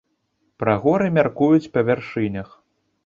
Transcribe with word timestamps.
Пра 0.61 0.73
горы 0.85 1.07
мяркуюць 1.17 1.71
па 1.77 1.85
вяршынях. 1.91 2.49